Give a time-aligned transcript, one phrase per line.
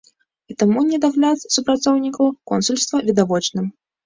[0.53, 3.61] І таму недагляд супрацоўнікаў консульства відавочны.